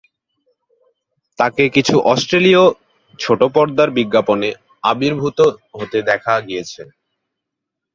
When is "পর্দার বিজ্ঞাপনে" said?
3.53-4.49